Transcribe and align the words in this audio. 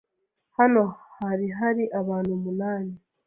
Hano 0.57 0.83
harahari 1.17 1.85
abantu 1.99 2.29
umunani. 2.37 2.93